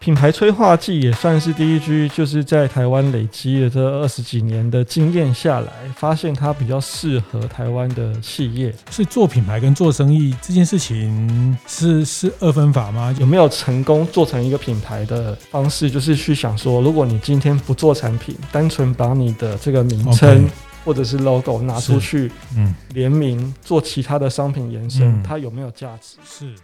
[0.00, 8.74] 品牌催化剂也算是第一居就是在台湾累积了这二十几年的经验下来，发现它比较适合台湾的企业。
[8.90, 13.14] 所以做品牌跟做生意这件事情是是二分法吗？
[13.20, 15.90] 有没有成功做成一个品牌的方式？
[15.90, 20.48] 就是去想说，如果你今天不做产品，单纯把你的这个名称
[20.82, 26.16] 或者是 logo 拿出去，嗯，联名做其他的商品延伸，它有没有价值？
[26.24, 26.54] 是。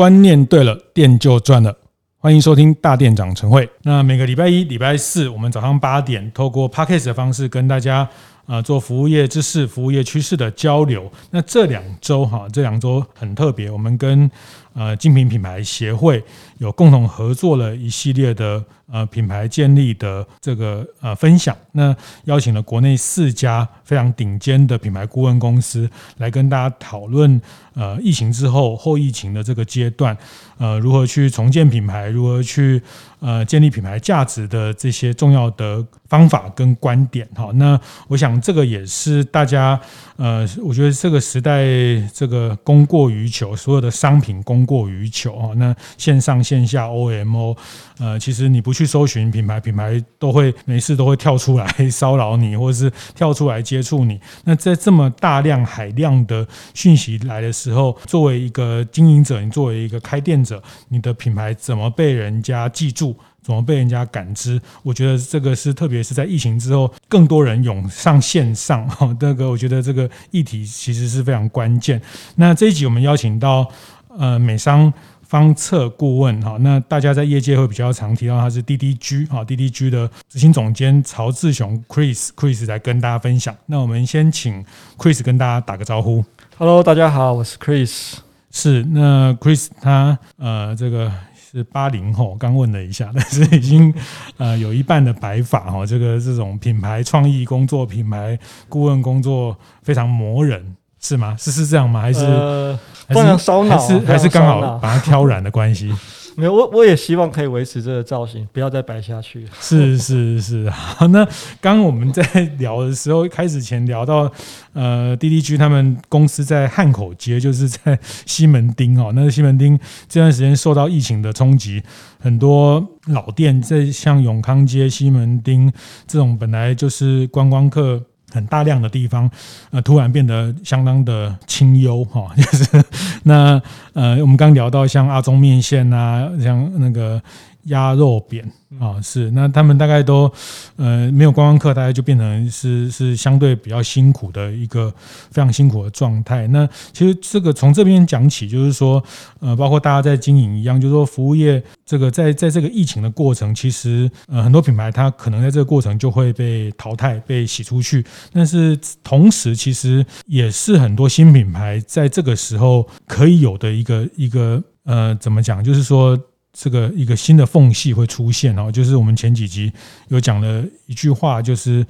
[0.00, 1.76] 观念对了，店就赚了。
[2.16, 3.68] 欢迎收听大店长晨会。
[3.82, 8.08] 那每个礼拜一、礼拜四，我们早上八点，透过 p a c k a g e 的方式跟大家
[8.46, 11.12] 啊做服务业知识、服务业趋势的交流。
[11.30, 14.30] 那这两周哈，这两周很特别，我们跟
[14.72, 16.24] 呃精品品牌协会
[16.60, 18.64] 有共同合作了一系列的。
[18.92, 21.94] 呃，品牌建立的这个呃分享，那
[22.24, 27.40] 邀请了国内四家非常顶尖的品牌顾问公司来跟大家讨论，
[27.74, 30.18] 呃，疫情之后后疫情的这个阶段，
[30.58, 32.82] 呃，如何去重建品牌，如何去
[33.20, 37.28] 呃建立品牌价值的这些重要的方法跟观点。
[37.36, 39.80] 哈，那我想这个也是大家
[40.16, 41.64] 呃，我觉得这个时代
[42.12, 47.56] 这个供过于求，所有的商品供过于求啊，那线上线下 OMO，
[47.98, 48.90] 呃，其实你不去。
[48.90, 54.18] 搜寻品牌，品牌都会没事都会跳出来骚扰你，或者是跳出来接触你。
[54.42, 64.60] 那在这么大量海量的讯息来的时候，作为一个经营者，你作为一个开店者，你的品牌怎么被人家记住，怎么被人家感知？
[64.82, 72.02] 我觉得这个是特别是在疫情之后，更多人涌上线上 哈，这个我觉得这个议题其实是非常关键。
[72.34, 73.70] 那这一集我们邀请到
[74.18, 74.92] 呃美商。
[75.30, 83.56] 方策顾问哈，那大家在业界会比较常提到他是 DDG 哈，DDG 的执行总监曹志雄 Chris Chris 来跟大家分享。
[83.66, 84.64] 那我们先请
[84.98, 86.24] Chris 跟大家打个招呼。
[86.58, 88.14] Hello，大家好，我是 Chris。
[88.50, 93.94] 是那 Chris 他呃这个是八零后，刚问了一下， 但是已经
[94.36, 98.36] 呃有一半的白发哈，这个这种品牌创意工作、品牌
[98.68, 100.74] 顾问工作非常磨人。
[101.00, 101.34] 是吗？
[101.38, 102.00] 是是这样吗？
[102.00, 102.78] 还是、呃、
[103.08, 105.92] 不能烧脑、啊，还是还是刚好把它挑染的关系？
[106.36, 109.44] 没有，我我也希望可以维持这个造型，不要再白下去。
[109.60, 111.06] 是是是， 好。
[111.08, 111.24] 那
[111.60, 112.22] 刚刚我们在
[112.58, 114.30] 聊的时候，开始前聊到，
[114.72, 119.12] 呃，DDG 他们公司在汉口街，就是在西门町哦。
[119.14, 119.78] 那西门町
[120.08, 121.82] 这段时间受到疫情的冲击，
[122.20, 125.70] 很多老店在像永康街、西门町
[126.06, 128.00] 这种本来就是观光客。
[128.32, 129.30] 很大量的地方，
[129.70, 132.84] 呃，突然变得相当的清幽哈， 就是
[133.24, 133.60] 那
[133.92, 137.20] 呃，我们刚聊到像阿中面线啊，像那个
[137.64, 138.50] 鸭肉扁。
[138.78, 140.32] 啊、哦，是那他们大概都，
[140.76, 144.88] 呃，没有观光客，大概就变成是是相对比较辛苦的一个
[145.32, 146.46] 非常辛苦的状态。
[146.46, 149.02] 那其实这个从这边讲起，就是说，
[149.40, 166.16] 呃，包括大家在经营一样，就是说服务业这个在在这个疫情的过程，其实呃很多品牌它可能在这个过程就会被淘汰、被洗出去，但是同时其实也是很多新品牌在这个时候可以有的一个一个呃怎么讲，就是说。
[166.62, 169.72] 这个一个新的缝隙会出现哦，就是我们前几集
[170.08, 171.86] 有讲了一句话，就是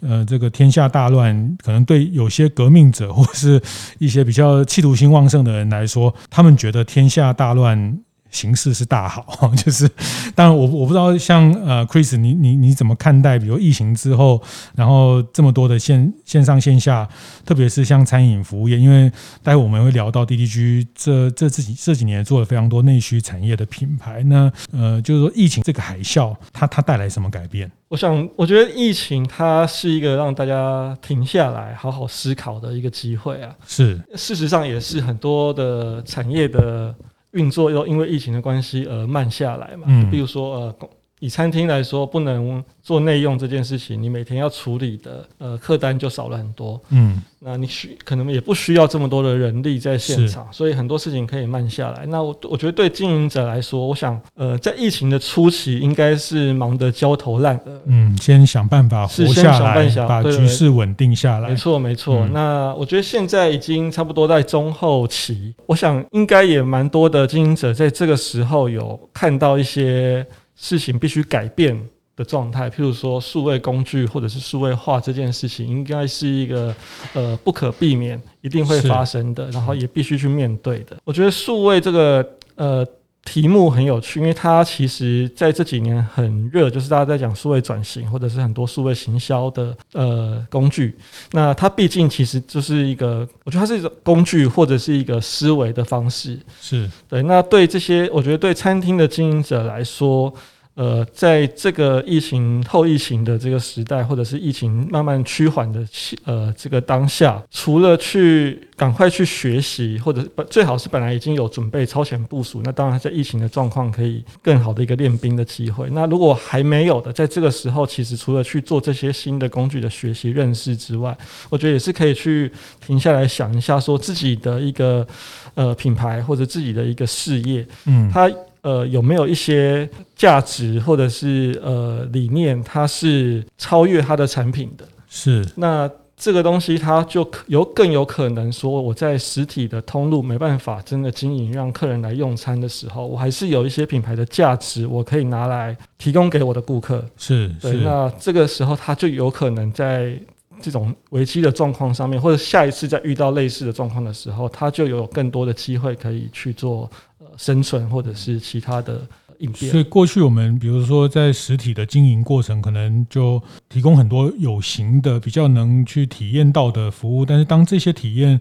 [0.00, 3.60] 呃，这个天下大乱，可能对有些革命者或是
[3.98, 7.98] 一些比较企图心旺盛的人来说，他们觉得天下大乱。
[8.34, 9.88] 形势是大好， 就是
[10.34, 14.42] 当然我我不知道像呃 Chris 你你你怎么看待，比如疫情之后，
[14.74, 17.08] 然后这么多的线线上线下，
[17.46, 19.10] 特别是像餐饮服务业，因为
[19.44, 27.70] 待会我们会聊到 DDG 这这自己这几年做了非常多内需产业的品牌，那呃就是说疫情这个海啸，它它带来什么改变？
[27.88, 36.92] 我想我觉得疫情它是一个让大家停下来好好思考的一个机会啊，是事实上也是很多的产业的。
[37.34, 40.76] 运作又因为疫情的关系而慢下来嘛，嗯，比如说呃，
[41.20, 52.04] 以餐厅来说，不能做内用这件事情，你每天要处理的呃客单就少了很多，嗯，那你需可能也不需要这么多的人力在现场，所以很多事情可以慢下来。
[52.06, 61.48] 那我我觉得对经营者来说，我想呃，在疫情的初期应该是忙得焦头烂额，嗯，先想办法活下来，把局势稳定下来。
[61.48, 62.26] 没错没错。
[62.26, 70.26] 嗯，那我觉得现在已经差不多在中后期，我想应该也蛮多的经营者在这个时候有看到一些
[70.56, 71.78] 事情必须改变
[72.16, 76.74] 的状态，譬如说数位工具或者是数位化这件事情，应该是一个
[77.12, 80.96] 呃不可避免、一定会发生的，然后也必须去面对的。
[81.04, 82.24] 我觉得数位这个
[82.54, 82.86] 呃
[83.24, 90.96] 题目很有趣，因为它其实在这几年很热，就是大家在讲数位转型，或者是很多数位行销的呃工具。
[91.32, 96.38] 那它毕竟其实就是一个，我觉得它是一种工具，或者是一个思维的方式。
[96.60, 97.22] 是对。
[97.22, 100.32] 那对这些，我觉得对餐厅的经营者来说。
[100.74, 105.86] 呃，在这个疫情后疫情的这个时代，或者是疫情慢慢趋缓的
[106.24, 115.88] 呃这个当下，除了去赶快去学习，或者最好是本来已经有准备超前部署，那当然在疫情的状况可以更好的一个练兵的机会。
[115.92, 121.16] 那如果还没有的，在这个时候，其实除了去做这些新的工具的学习认识之外，
[121.50, 122.50] 我觉得也是可以去
[122.84, 125.06] 停下来想一下，说自己的一个
[125.54, 128.28] 呃品牌或者自己的一个事业，嗯，它。
[128.64, 134.88] 呃，有没有一些价值或者是呃理念，它是超越它的产品的？
[135.06, 135.46] 是。
[135.54, 147.04] 那这个东西，它就有更有可能说，我在实体的通路没办法真的经营，让客人来用餐的时候，我还是有一些品牌的价值，我可以拿来提供给我的顾客。
[147.18, 147.50] 是。
[147.60, 147.74] 对。
[147.82, 150.18] 那这个时候，它就有可能在
[150.62, 156.90] 这种危机的状况上面，或者下一次再遇到类似的状况的时候，它就有更多的机会可以去做。
[157.36, 159.00] 生存或者是其他的
[159.38, 167.24] 应变，所以过去我们比如说在实体的经营过程，可能就提供很多有形的、比较能去体验到的服务。
[167.24, 168.40] 但是当这些体验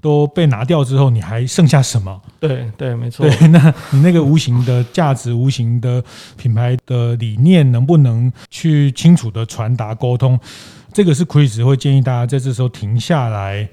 [0.00, 2.20] 都被拿掉之后，你还剩下什么？
[2.38, 3.26] 对对，没错。
[3.26, 6.04] 对，那你 那个无形的价值、无形的
[6.36, 10.38] 品牌的理念，能不能去清楚的传达沟通？
[10.92, 13.68] 这个是 Chris 会建议大家在这时候停下来。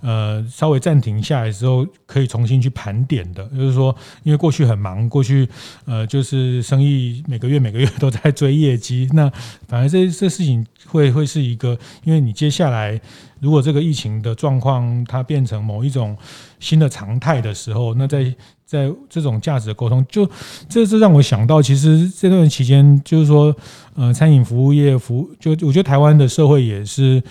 [0.00, 5.48] 呃，稍微暂停下来之后，可以重新去盘点的， 就是说，因为过去很忙，过去
[5.84, 9.30] 呃，就是生意每个月每个月都在追业绩，那
[9.66, 13.00] 反而这这事情会会是一个，因为你接下来
[13.40, 16.16] 如果这个疫情的状况它变成某一种
[16.60, 18.34] 新的常态的时候，那在
[18.66, 20.28] 在这种价值的沟通，就
[20.68, 23.56] 这是让我想到，其实这段期间就是说，
[23.94, 27.22] 呃，餐饮服务业服，就我觉得台湾的社会也是。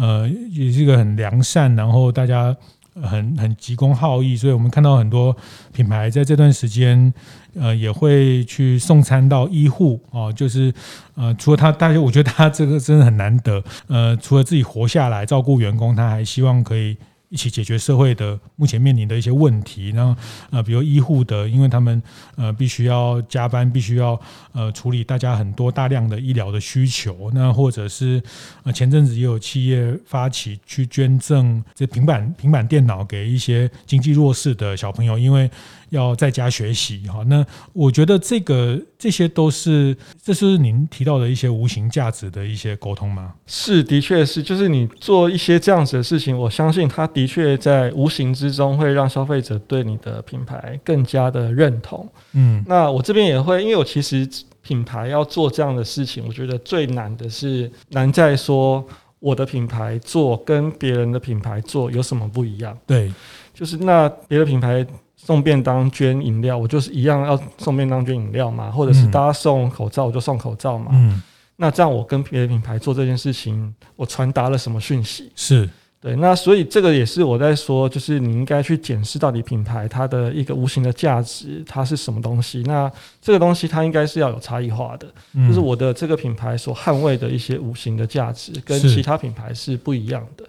[0.00, 2.56] 呃，也是一个很良善，然后大家
[3.02, 5.36] 很很急公好义，所以我们看到很多
[5.72, 7.12] 品牌在这段时间，
[7.56, 10.72] 呃，也会去送餐到医护哦，就是
[11.16, 16.96] 呃，除了他，大家我觉得他这个真的很难得，呃，除了自己活下来照顾员工，他还希望可以。
[17.28, 20.16] 一起解决社会的目前面临的一些问题，那
[20.50, 22.02] 呃，比如医护的，因为他们
[22.36, 24.18] 呃必须要加班，必须要
[24.52, 28.22] 呃处理大家很多大量的医疗的需求，那或者是
[28.62, 35.50] 呃前阵子也有企业发起去捐赠这平板平板电脑给一些经济弱势的小朋友，因为。
[35.90, 43.32] 要在家学习哈，那我觉得这个这些都是，这是您提到的一些无形价值的一些沟通吗？
[43.46, 52.06] 是，的确是，就是你做一些这样子的事情，我相信它的确在无形之中会让消费者对你的品牌更加的认同。
[52.32, 54.28] 嗯，那我这边也会，因为我其实
[54.60, 58.86] 品牌要做这样的事情，我觉得最难的是难在说
[59.20, 62.76] 我的品牌做跟别人的品牌做有什么不一样？
[62.86, 63.10] 对，
[63.54, 64.86] 就是那别的品牌。
[65.28, 70.90] 送便当捐饮料，我就是一样要送便当捐饮料嘛，或者是大家送口罩，我就送口罩嘛。
[70.94, 71.22] 嗯，
[71.56, 75.30] 那这样我跟别的品牌做这件事情，我传达了什么讯息？
[75.36, 75.68] 是。
[76.00, 82.62] 对，那所以这个也是我在说，就是你应该去检视到底品牌它的一个无形的价值，它是什么东西。
[82.66, 82.88] 那
[83.20, 90.44] 这个东西它应该是要有差异化的，嗯、就是我的这个品牌所捍卫的一些无形的价值，跟其他品牌是不一样的。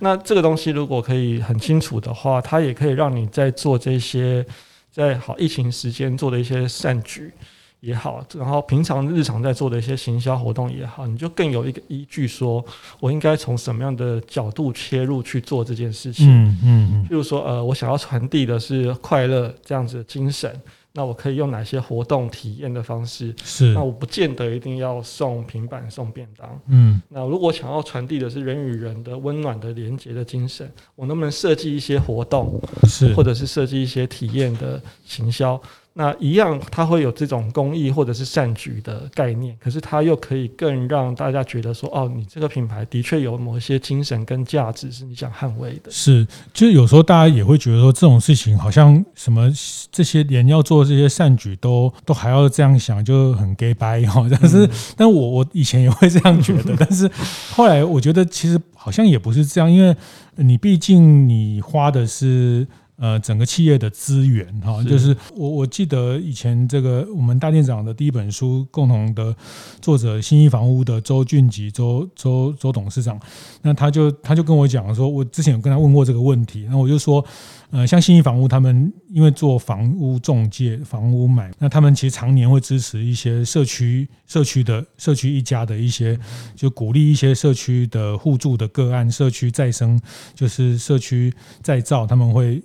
[0.00, 4.44] 那这个东西如果可以很清楚的话，它也可以让你在做这些
[4.90, 7.32] 在好疫情时间做的一些善举。
[7.80, 12.64] 也好，然后平常日常在做的一些行销活动也好，你就更有一个依据，说
[12.98, 16.26] 我应该从什么样的角度切入去做这件事情。
[16.28, 17.04] 嗯嗯嗯。
[17.04, 20.60] 譬如说，呃，我想要传递的是快乐这样子的精神，
[20.92, 23.32] 那我可以用哪些活动体验的方式？
[23.44, 23.72] 是。
[23.72, 26.60] 那我不见得一定要送平板送便当。
[26.66, 27.00] 嗯。
[27.08, 32.60] 那如果想要传递的是人与人的温暖的连接的精神，我能不能设计一些活动？
[32.88, 33.14] 是。
[33.14, 35.60] 或者是设计一些体验的行销？
[35.98, 45.90] 那一样，它会有这种公益或者是善举的概念，可是它又可以更让大家觉得说，哦，你这个品牌的确有某一些精神跟价值是你想捍卫的。
[45.90, 46.24] 是，
[46.54, 49.50] 就有时候大家也会觉得说，这种事情好像什么
[49.90, 54.24] 这些人要做这些善举都都还要这样想，就很 gay 白哈。
[54.30, 57.10] 但是，嗯、但我我以前也会这样觉得， 但是
[57.50, 59.96] 后来我觉得其实好像也不是这样，因为
[60.36, 62.68] 你毕竟你花的是。
[62.98, 69.34] 呃整个企业的资源哈，就是我我记得以前这个我们大店长的第一本书共同的
[69.80, 73.18] 作者新一房屋的周俊吉周周周董事长，
[73.62, 77.24] 那他就他就跟我讲说，我之前有跟他问过这个问题，那我就说。
[77.70, 86.18] 呃，像信义房屋，他们因为做房屋中介、房屋买，那他们其实常年会支持一些社区、社区的社区一家的一些，
[86.56, 90.00] 就鼓励一些社区的互助的个案、社区再生，
[90.34, 92.62] 就是社区再造，他们会。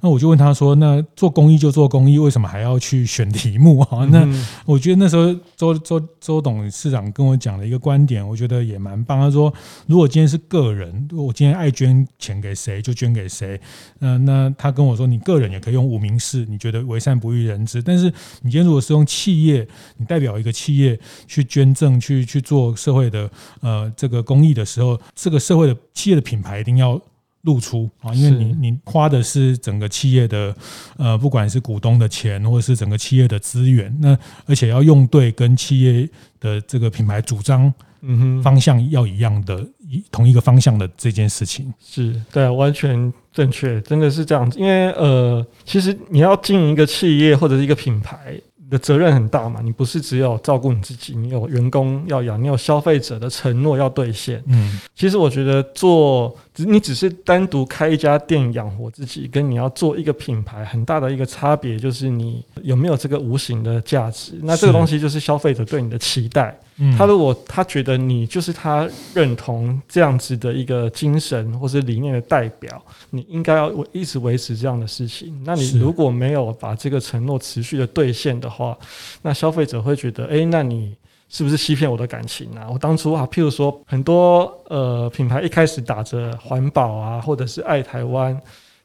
[0.00, 4.26] 那我就问他说：“那做公益就做公益，为什么还要去选题目啊？”那
[4.64, 9.20] 我觉得那时候周周周董事长跟我讲了一个观点，我觉得也蛮棒。
[9.20, 9.52] 他说
[9.86, 13.60] ：“如果今天是个人，我今天爱捐钱给谁就捐给谁。
[13.98, 17.82] 那那他跟我说，你个人也可以用无名氏，你觉得为善不欲人知。
[17.82, 18.04] 但是
[18.42, 23.30] 你今天如果是用企业，你代表一个企业去捐赠，去去做社会的
[23.60, 27.00] 呃这个公益的时候，这个社会的企业的品牌一定要。”
[27.42, 30.54] 露出啊，因为你你花的是整个企业的
[30.96, 36.08] 呃，不管是股东的钱，或者是整个企业的资源，那而且要用对，跟企业
[36.38, 37.72] 的这个品牌主张，
[38.02, 44.58] 嗯哼，方向要一样的，一同一个方向的这件事情，是对，完全正确，真的是这样子。
[44.58, 48.40] 因为呃，其实你要经营一个企业或者是一个品牌。
[48.70, 54.42] 的责任很大嘛，你不是只有照顾你自己，你有员工要养，你有消费者的承诺要兑现。
[54.46, 64.34] 嗯，其实我觉得做，你只是单独开一家店养活自己，跟你要做一个品牌，很大的一个差别就是你有没有这个无形的价值。
[64.42, 66.56] 那这个东西就是消费者对你的期待。
[66.98, 75.38] 他如果他觉得你就是他认同这样子的一个精神或是理念的代表，你应该要一直维持这样的事情。
[75.44, 78.76] 那你如果没有把这个承诺持续的兑现的话，
[79.20, 80.96] 那消费者会觉得，诶，那你
[81.32, 82.68] 是不是欺骗我的感情啊？
[82.72, 88.40] 我当初啊，譬如说很多呃品牌一开始打着环保啊，或者是爱台湾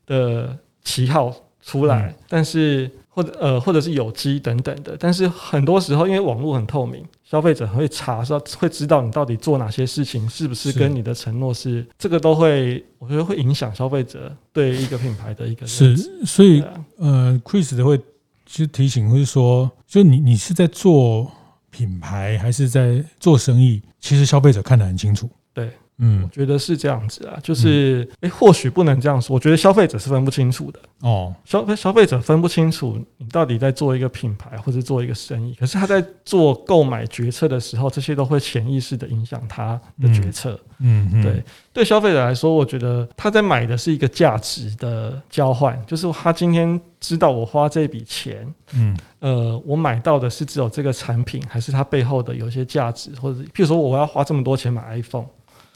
[0.08, 2.90] 的旗号出来，但是。
[3.18, 17.98] 或者呃，或者是有机等等的，但是很多时候因为网络很透明，消费者会查，说会知道你到底做哪些事情，是不是跟你的承诺是，是这个都会，我觉得会影响消费者对一个品牌的一个是，所以、啊、呃，Chris 的会
[18.46, 21.32] 其实提醒会说，就你你是在做
[21.78, 25.72] 品牌还是在做生意，其实消费者看得很清楚，对。
[26.00, 29.34] 嗯，我觉得是这样子啊，就是，诶、欸，或许不能这样说。
[29.34, 35.56] 我觉得消费者是分不清楚的哦，消费消费者分不清楚你到底在做一个品牌或者做一个生意。
[35.56, 40.60] 可是他在做购买决策的时候，这些都会潜意识的影响他的决策。
[40.80, 55.26] 嗯，嗯对，对消费者来说，我觉得他在买的是一个价值的交换，就是他今天知道我花这笔钱，嗯，呃，我买到的是只有这个产品，还是它背后的有些价值，或者譬如说我要花这么多钱买 iPhone。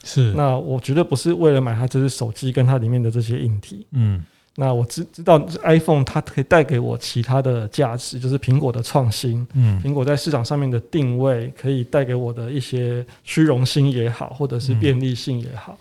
[0.04, 3.86] 是，那我绝对不是为了买它这只手机跟它里面的这些硬体。
[3.92, 4.24] 嗯，
[4.56, 9.46] 那我知知道 iPhone 它可以带给我其他的价值，就是苹果的创新。
[9.54, 15.78] 嗯，苹果在市场上面的定位可以带给我的一些虚荣心也好，或者是便利性也好。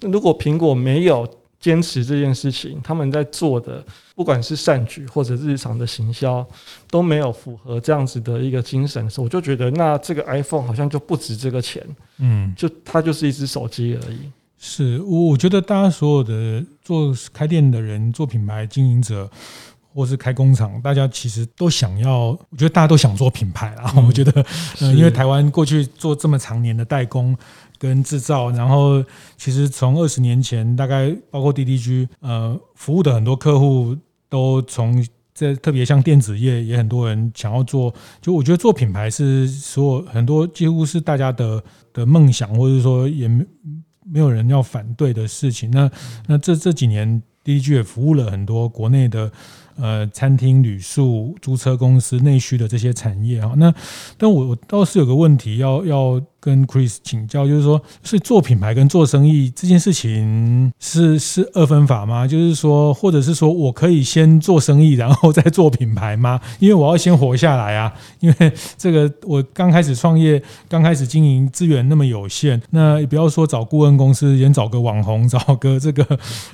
[0.00, 1.28] 那如果苹果没有
[1.64, 3.82] 坚持这件事情，他们在做的
[4.14, 6.46] 不管是善举或者日常的行销
[6.90, 11.82] 都没有符合这样子的一个精神，的时候我就觉得那这个 iPhone 好像就不值这个钱，
[12.18, 14.18] 嗯，就它就是一只手机而已。
[14.58, 19.30] 是，我我觉得大家所有的做开店的人、做品牌经营者，
[19.94, 23.94] 或是开工厂，大家其实都想要，我觉得大家都想做品牌啊。
[24.06, 24.44] 我觉得，
[24.82, 27.34] 嗯，因为台湾过去做这么长年的代工。
[27.84, 29.04] 跟制造，然后
[29.36, 33.94] 其实从二十年前，大概包括 DDG，呃，服务的很多客户
[34.30, 37.92] 都从这特别像电子业，也很多人想要做。
[38.22, 41.62] 就我觉得做品牌是所有很多几乎是大家的
[41.92, 43.44] 的梦想，或者说也没
[44.02, 45.70] 没有人要反对的事情。
[45.70, 45.90] 那
[46.26, 49.30] 那这这几年 DDG 也服务了很多国内的
[49.76, 53.52] 呃餐厅、旅宿、租车公司内需的这些产业啊。
[53.58, 53.74] 那
[54.16, 56.22] 但我我倒是有个问题要要。
[56.44, 62.26] 跟 Chris 请教，就是说，是做品牌跟做生意这件事情是是二分法吗？
[62.26, 66.38] 就是说，或者是说我可以先做生意，然后再做品牌吗？
[66.58, 67.90] 因为我要先活下来啊！
[68.20, 76.06] 因为这个我刚开始创业，刚开始经营资源那么有限，那也不要说找顾问公司，连找个网红，找个这个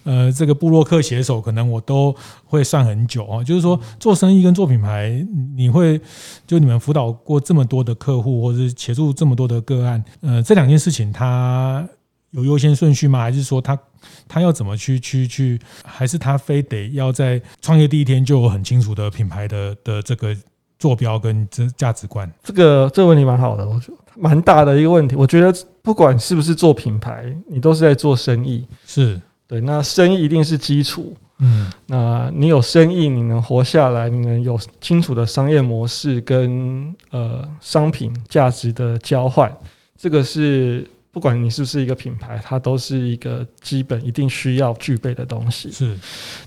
[0.04, 3.42] 呃这个布洛克写手，可能我都会算很久啊。
[3.42, 6.00] 就是说，做生意跟做品牌，你会
[6.46, 11.86] 就你们辅导过这么多的客户，或者是协助这么多的个案，呃，这两件事情它
[12.30, 13.20] 有优先顺序吗？
[13.20, 13.78] 还是说他
[14.28, 15.60] 他要怎么去去去？
[15.84, 20.36] 还是他非得要在创业第一天就有很清楚的品牌的的这个
[20.78, 22.30] 坐标跟这价值观？
[22.42, 25.16] 这个这个问题蛮好的，我觉得蛮大的一个问题。
[25.16, 29.60] 我觉得不管是不是做品牌，你都是在做生意，是对。
[29.60, 39.50] 那生意一定是基础，嗯，那你有生意，你能活下来，你能有清楚的商业模式跟呃商品价值的交换，
[39.96, 45.72] 这个是不管你是不是一个品牌，它都是一个基本一定需要具备的东西。
[45.72, 45.96] 是，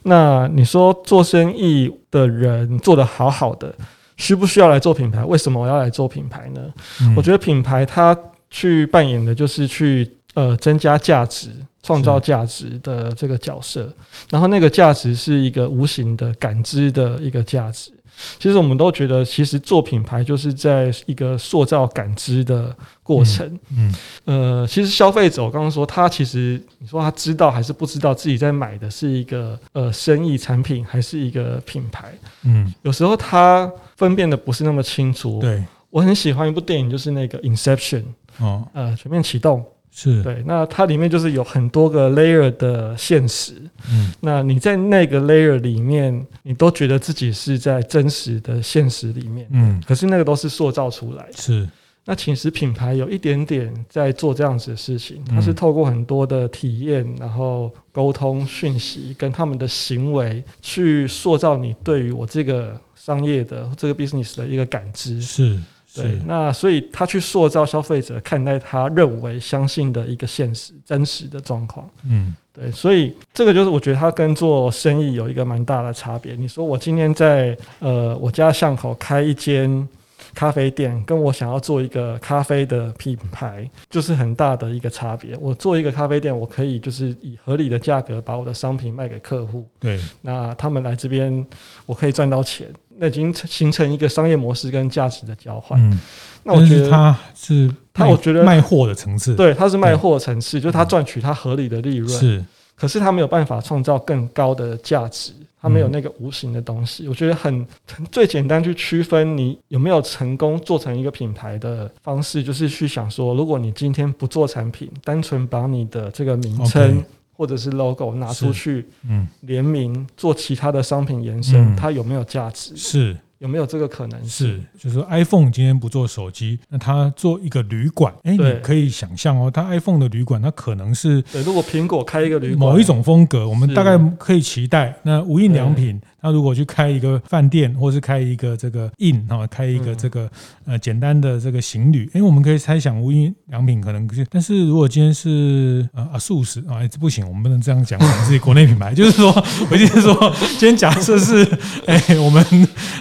[0.04, 3.74] 那你说做生意的人做得好好的，
[4.18, 5.26] 需不需要来做品牌？
[5.26, 6.62] 为什么我要来做品牌呢？
[7.02, 8.18] 嗯、我觉得品牌它
[8.50, 11.50] 去扮演的就是去呃增加价值。
[11.84, 13.94] 创造价值的这个角色，
[14.32, 17.92] 然后那个价值是一个无形的感知的一个价值。
[18.40, 23.46] 其实我们都觉得，其实做品牌就是在一个塑造感知的过程。
[23.76, 23.92] 嗯，
[24.26, 32.14] 嗯呃，其实消费者我刚刚说，他其实你说他知道还是不知道自己在买的是一个呃生意产品还是一个品牌？
[32.44, 35.40] 嗯，有时候他分辨的不是那么清楚。
[35.42, 38.04] 对，我很喜欢一部电影，就是那个《Inception》
[38.38, 39.66] 哦，呃，全面启动。
[39.94, 40.24] 是。
[40.24, 43.54] 对，那它里面就是有很多个 layer 的现实，
[43.92, 51.70] 嗯，那你在那个 layer 里面，你都觉得自己是在真实的现实里面，嗯，可是那个都是塑造出来的，是。
[52.06, 65.58] 那其实品牌有一点点在做这样子的事情，它是透过很多的体验，然后沟通讯息，跟他们的行为去塑造你对于我这个商业的这个 business 的一个感知，是。
[65.96, 76.36] 对，那所以他去塑造消费者看待他认为相信的一个现实真实的状况，嗯，对，所以这个就是我觉得他跟做生意有一个蛮大的差别。
[76.36, 79.88] 你说我今天在呃我家巷口开一间
[80.34, 85.38] 咖啡店，跟我想要做一个咖啡的品牌，就是很大的一个差别。
[85.40, 91.46] 我做一个咖啡店，我可以就是以合理的价格把我的商品卖给客户，对，那他们来这边
[91.86, 92.68] 我可以赚到钱。
[93.04, 95.78] 那已经形成一个商业模式跟价值的交换。
[95.82, 96.00] 嗯，
[96.44, 102.08] 那我觉得它是那，我觉得卖货的层次，对，它是卖货的层次，就是它赚取它合理的利润。
[102.08, 102.42] 是，
[102.78, 107.10] 可是他没有办法创造更高的价值，他没有那个无形的东西。
[107.10, 107.68] 我觉得很
[108.10, 117.04] 最简单去区分你有没有成功做成一个品牌的方式，就是去想说，如果你今天不做产品，单纯把你的这个名称。
[117.34, 122.76] 或者是 logo 拿出去，嗯，联名做其他的商品延伸，它有没有价值？
[122.78, 123.18] 是。
[123.40, 124.26] 有没有这个可能？
[124.26, 131.44] 是，就是说 iPhone 今天不做手机，那它做一个旅馆，哎，你可以想象哦，它 iPhone 的旅馆，它可能是对。
[131.44, 134.98] 如果苹果开一个旅馆，某一种风格，我们大概可以期待。
[135.04, 140.32] 那无印良品，它如果去开一个饭店，或是开一个这个 Inn 啊，开一个这个
[140.66, 144.26] 呃简单的这个行旅，因为，我们可以猜想无印良品可能是。
[144.30, 149.30] 但是如果今天是呃 ASUS 啊，这不行，我们不能这样讲，我们自己国内品牌， 就是说，
[149.70, 151.46] 我就是说，今天假设是
[151.88, 152.46] 哎我们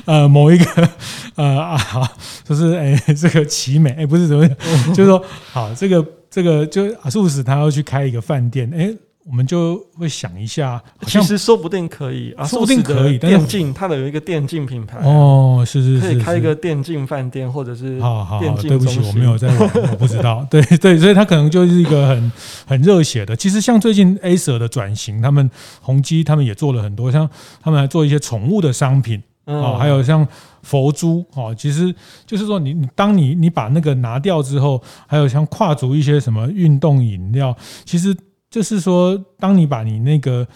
[0.07, 0.33] 呃。
[0.33, 0.89] 某一个
[1.37, 2.09] 呃啊，好，
[2.43, 4.57] 就是哎、欸，这个奇美哎、欸，不是怎么样，
[4.95, 8.97] 就是说好，这个这个就阿素斯他要去开一个饭店，哎、欸。
[9.25, 13.19] 我们就会想一下，其实说不定可以啊，说不定可以。
[13.19, 20.45] 电竞它的有一个电竞品牌哦，是是是，可以开一个电竞饭店，或者是好好，对不起，我没有在玩，我不知道。
[20.51, 22.33] 对对，所以它可能就是一个很
[22.67, 23.37] 很热血的。
[23.37, 25.49] 其实像最近 Acer 的转型，他们
[25.81, 27.31] 宏基他们也做了很多，像
[27.63, 30.27] 他们还做一些宠物的商品哦，还有像
[30.63, 31.95] 佛珠哦，其实
[32.27, 38.13] 就是说你你当你你把那个拿掉之后，还有像跨足一些什么运动饮料，其实。
[38.53, 40.47] 就是说，当你把你那个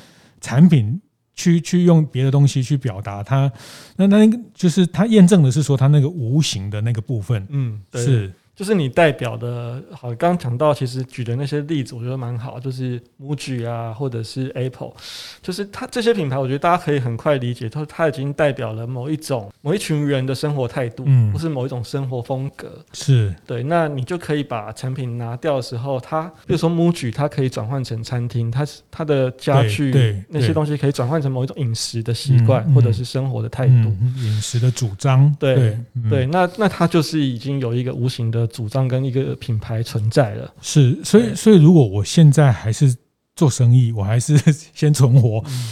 [0.41, 1.01] 产品
[1.35, 3.51] 去去用别的东西去表达它，
[3.97, 8.31] 那那个就是它验证的是说它那个无形的那个部分，嗯，是。
[8.57, 14.93] 就是你代表的，好，刚刚讲到，其实举的那些例子，我觉得蛮好，就是 MUJI 啊，或者是 Apple，
[15.43, 23.63] 就是它这些品牌，我觉得大家可以很快理解，它它已经代表了某一种某一群人的生活态度，嗯，或是某一种生活风格，是对。
[23.63, 36.25] 那你就可以把产品拿掉的时候，它比如说 MUJI，它可以转换成餐厅，它它的家具那些东西可以转换成某一种饮食的习惯，或者是生活的态度，饮食的主张，对对。
[36.25, 38.46] 那那它就是已经有一个无形的。
[38.47, 42.95] 主张跟一个品牌存在了，是，所以，所以如果我现在还是
[43.35, 44.37] 做生意，我还是
[44.75, 45.43] 先存活。
[45.47, 45.69] 嗯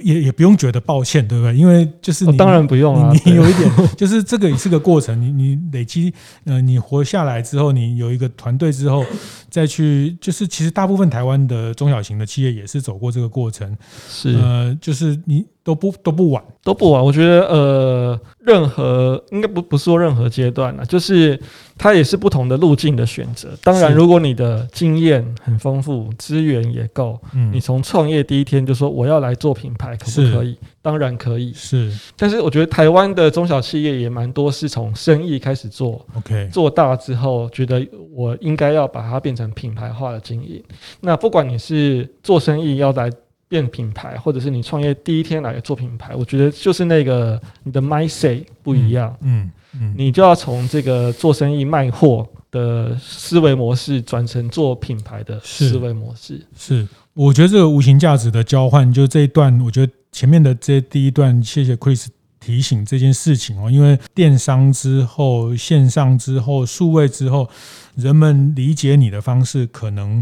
[0.00, 1.54] 也也不用觉得抱歉，对不对？
[1.54, 5.20] 因为就是你、哦、当然不用啊，你，你有一点， 就是这个也是个过程。
[5.20, 9.04] 你你累积，呃，你活下来之后，你有一个团队之后，
[9.50, 13.76] 再去，就是其实大部分台湾的中小型的企业也是走过这个过程。
[14.08, 17.04] 是，呃，就是你都不都不晚，都不晚。
[17.04, 21.38] 我觉得，呃，任何应该不不是说任何阶段了，就是。
[21.78, 23.48] 它也是不同的路径的选择。
[23.64, 30.56] 当然，如果你的经验很丰富，资源也够，嗯，你从创业第一天就说我要来做品牌，可不可以？
[30.80, 31.52] 当然可以。
[31.54, 40.62] 是，但是我觉得台湾的中小企业也蛮多是从生意开始做，OK，做大之后觉得我应该要把它变成品牌化的经营。
[41.00, 43.10] 那不管你是做生意要来。
[43.52, 56.40] 变品牌，或者是你创业第一天来做品牌，我觉得就是那个你的 mindset 不一样，嗯嗯，嗯你就要从这个做生意卖货的思维模式转成做品牌的思维模式。
[56.56, 62.06] 是，是，我觉得这个无形价值的交换，就这一段，我觉得前面的这第一段，谢谢 Chris。
[62.44, 67.48] 提醒这件事情哦，因为电商之后、线上之后、数位之后，
[67.94, 70.20] 人们理解你的方式可能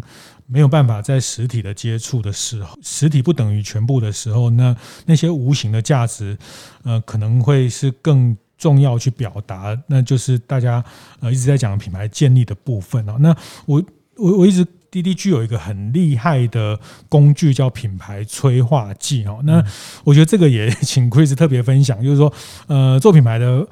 [0.51, 6.37] 没有办法在实体的接触的时候，实体不等于全部的时候，那那些无形的价值，
[6.83, 10.85] 呃，可能会是更重要去表达，那就是大家
[11.21, 13.17] 呃一直在讲品牌建立的部分哦。
[13.21, 13.35] 那
[13.67, 13.83] 我
[14.17, 14.67] 我我一直。
[14.91, 16.77] 滴滴具有一个很厉害的
[17.09, 19.65] 工具叫品牌催化剂哦，那
[20.03, 22.33] 我觉得这个也 请 Chris 特别分享，就是说，
[22.67, 23.65] 呃，做品牌的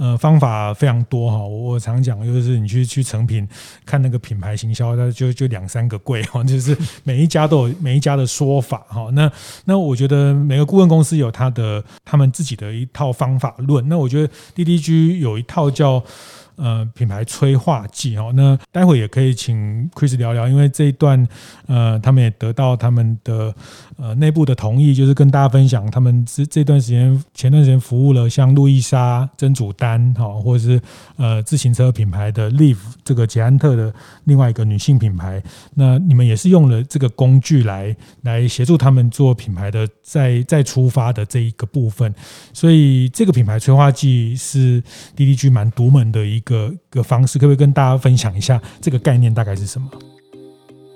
[0.00, 1.38] 呃方法非常多哈。
[1.46, 3.46] 我常讲就是你去去成品
[3.84, 9.08] 看那个品牌行销，它就就两三个柜哈， 就是每一家都有每一家的说法哈。
[9.12, 9.30] 那
[9.66, 13.88] 那我觉得每个顾问公司有他的他们自己的一套方法论。
[13.88, 16.02] 那我觉得 DDG 有一套叫。
[16.56, 21.26] 呃，品牌催化剂哦，那待会也可以请 Chris 聊聊，因为这一段
[21.66, 23.54] 呃，他们也得到他们的
[23.96, 30.78] 呃内部的同意，就是跟大家分享他们这这段时间前段时间服务了像路易莎、真主丹哈，或者是
[31.16, 33.90] 呃自行车品牌的 Live 这个捷安特的
[34.24, 35.42] 另外一个女性品牌，
[35.74, 42.14] 那你们也是用了这个工具来来协助他们做品牌的再再出发的这一个部分，
[42.52, 44.82] 所以这个品牌催化剂是
[45.16, 46.49] DDG 蛮独门的一个。
[46.50, 49.88] 个个方式，可不可以跟大家分享一下这个概念大概是什么？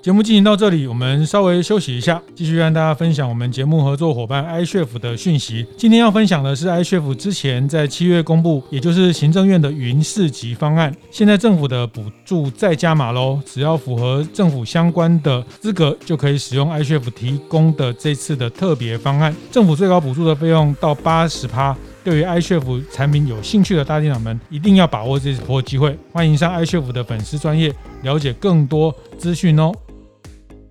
[0.03, 5.65] 节目进行到这里，我们稍微休息一下，继续跟大家分享我们节目合作伙伴 iCHEF 的讯息。
[5.75, 21.75] 今天要分享的是 iCHEF 之前在七月公布，也就是行政院的云市级方案，现在政府的补助再加码喽，只要符合政府相关的资格，就可以使用 iCHEF 提供的这次的特别方案，政府最高补助的费用到八十趴。
[22.05, 25.97] 对于 iCHEF 产品有兴趣的大店长们，一定要把握这次波机会。
[26.13, 29.71] 欢迎上 iCHEF 的粉丝专业，了解更多资讯哦。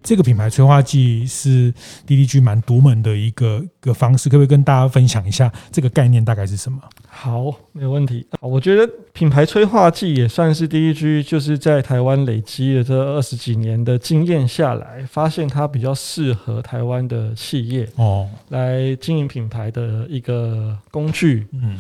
[0.05, 1.73] 这个品牌催化剂是
[2.07, 6.79] DDG 蛮独门的一个一个方式，可不可以跟大家分享一下这个概念大概是什么？
[7.09, 8.27] 好，没有问题。
[8.41, 21.47] 我觉得品牌催化剂也算是 DDG，就是在台湾累积了这二十几年的经验下来，发现它比较适合台湾的企业哦，来经营品牌的一个工具。
[21.53, 21.79] 嗯，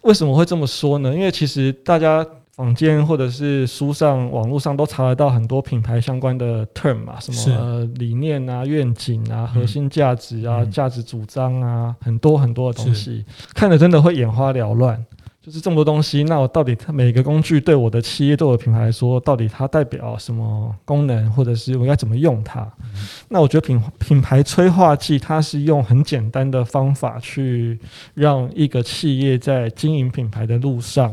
[0.00, 1.14] 为什么会这么说呢？
[1.14, 2.26] 因为其实大家。
[2.60, 15.02] 坊间或者是书上、网络上都查得到很多品牌相关的 term 嘛，什么、呃、理念啊、愿景啊、核心价值啊、价、嗯、值主张啊，很多很多的东西，看得真的会眼花缭乱。
[15.50, 22.60] 就是这么多东西，那我到底它每个工具对我的企业、对我的品牌来说，到底它代表什么功能，或者是我应该怎么用它？
[22.84, 22.90] 嗯、
[23.28, 27.76] 那我觉得品品牌催化剂，它是用很简单的方法去
[28.14, 31.12] 让一个企业在经营品牌的路上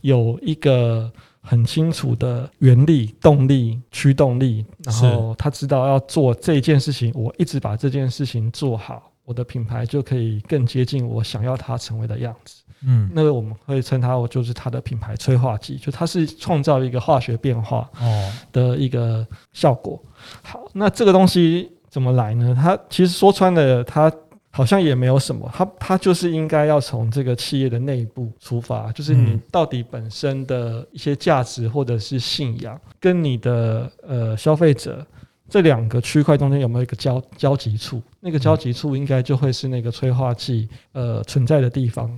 [0.00, 12.63] 有一个很清楚的原力、动力、驱动力，然后他知道要做这件事情，我一直把这件事情做好，我的品牌就可以更接近我想要它成为的样子。
[12.86, 20.02] 嗯，那个我们会称它，我就是它的品牌催化剂，就它是创造一个化学变化哦的一个效果。
[20.42, 22.54] 好，那这个东西怎么来呢？
[22.54, 24.12] 它其实说穿了，它
[24.50, 35.04] 好像也没有什么，它它就是应该要从这个企业的内部出发，就是你到底本身的一些价值或者是信仰，跟你的呃消费者。
[35.48, 38.02] 这两个区块中间有没有一个交交集处？
[38.20, 42.10] 那个交集处应该就会是那个催化剂呃存在的地方。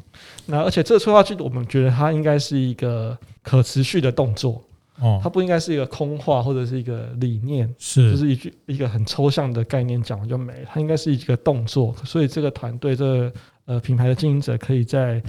[0.46, 4.62] 那而且这个催化剂，我们觉得它应该是一个可持续的动作
[5.00, 10.68] 哦，它不应该是一个空话或者是一个理念，是就是一句一个很抽象的概念讲了就没了。
[10.72, 13.32] 它应该是一个动作，所以这个团队这个。
[13.68, 15.20] 呃，品牌的经营者可以在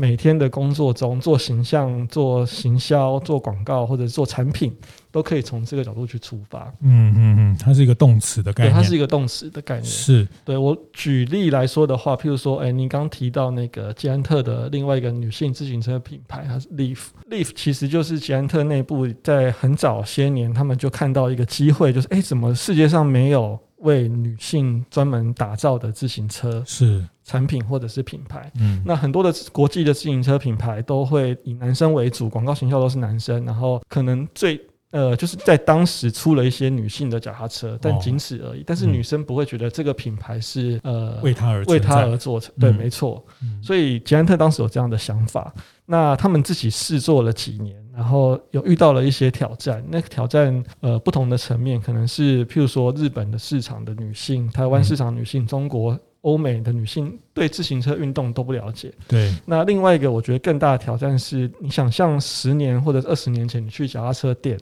[0.00, 4.72] 每天的工作中做形象、做行销、做广告，或者做产品，
[5.10, 6.72] 都可以从这个角度去出发。
[6.82, 8.72] 嗯嗯嗯，它是一个动词的概念。
[8.72, 9.84] 对，它是一个动词的概念。
[9.84, 26.62] 是，对我举例来说的话，譬如说，哎、欸，你刚提到那个捷安特的另外一个女性自行车品牌，它是 Leaf，Leaf 其实就是捷安特内部在很早些年，他们就看到一个机会，就是哎、欸，怎么世界上没有为女性专门打造的自行车？
[26.66, 27.04] 是。
[27.24, 34.58] 产品或者是品牌，嗯，那很多的国际的自行车品牌都会以男生为主，广告形象都是男生，然后可能最
[34.92, 38.64] 呃就是在当时出了一些女性的脚踏车，但仅此而已。
[38.66, 43.22] 但是女生不会觉得这个品牌是呃为他而为他而做成，对，没错。
[43.62, 45.52] 所以捷安特当时有这样的想法，
[45.90, 47.74] 那他们自己试做了几年。
[47.98, 49.84] 然后有遇到了一些挑战。
[49.88, 58.94] 那个挑战呃不同的层面，可能是譬如说日本的市场的女性、台湾市场女性、中国、欧美的女性对自行车运动都不了解。
[59.08, 59.34] 对。
[59.44, 64.56] 那另外一个我觉得更大的挑战是，你想象十年或者二十年前你去脚踏车店，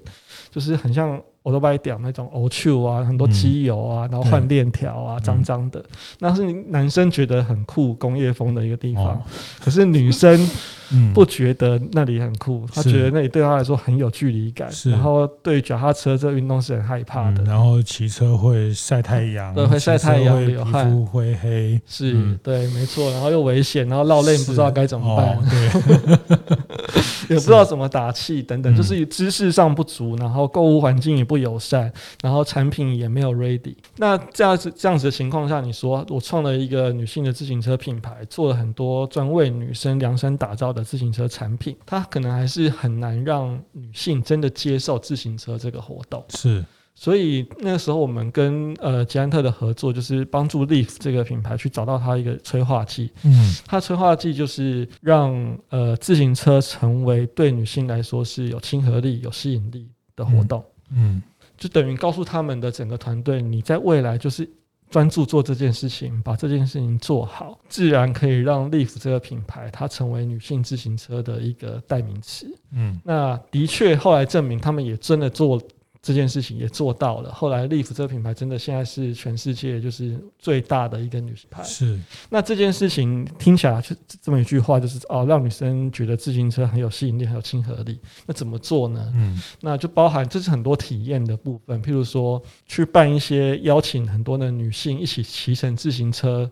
[0.50, 1.20] 就是很像。
[1.46, 5.80] 我都把你点那种欧趣啊，很多机油啊，然后换链条啊，脏脏的，
[6.18, 9.22] 那是男生觉得很酷、工业风的一个地方。
[9.60, 10.36] 可是女生
[11.14, 14.68] 不觉得那里很酷，她觉得那里对她来说很有距离感。
[14.86, 17.44] 然后对脚踏车这个运动是很害怕的。
[17.44, 21.80] 然后骑车会晒太阳，对，会晒太阳，皮肤会黑。
[21.86, 23.08] 是对，没错。
[23.12, 26.56] 然后又危险，然后落泪不知道该怎么办，对，
[27.30, 31.36] 也不知道怎么打气等等，就是知识上不足，然后购物环境也不。
[31.36, 33.76] 友善，然后产品也没有 ready。
[33.96, 46.24] 那这样子这样子的情况下，你说我创了一个女性的自行车品牌，做了很多专为女生量身打造的自行车产品，它可能还是很难让女性真的接受自行车这个活动。
[46.30, 46.64] 是，
[46.98, 53.12] 所以那个时候我们跟呃捷安特的合作，就是帮助 Leaf 这个品牌去找到它一个催化剂。
[53.22, 60.64] 嗯，它催化剂就是让呃自行车成为对女性来说是有亲和力、有吸引力的活动。
[60.90, 61.22] 嗯嗯，
[61.58, 64.48] 就等于告诉他们的整个团队，你在未来就是
[64.88, 72.46] 专注做这件事情，把这件事情做好，自然可以让 Leaf 这个品牌它成为女性自行车的一个代名词。
[72.72, 75.60] 嗯，那的确后来证明，他们也真的做。
[76.06, 77.32] 这件事情也做到了。
[77.32, 81.64] 后来，Lift 这个品牌真的现在是全世界就是最大的一个女牌。
[81.64, 81.98] 是。
[82.30, 87.98] 那这件事情听起来就这么一句话，就是哦，让女生觉得自行车很有吸引力，很有亲和力。
[88.24, 89.12] 那怎么做呢？
[89.16, 96.48] 嗯，那就包含这是很多体验的部分，譬如说去办一些邀请很多的女性一起骑乘自行车